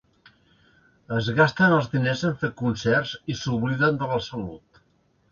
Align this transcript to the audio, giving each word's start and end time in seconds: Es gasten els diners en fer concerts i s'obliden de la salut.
Es 1.17 1.27
gasten 1.39 1.75
els 1.75 1.89
diners 1.91 2.23
en 2.29 2.33
fer 2.43 2.49
concerts 2.61 3.11
i 3.33 3.35
s'obliden 3.41 4.01
de 4.01 4.09
la 4.13 4.17
salut. 4.29 4.81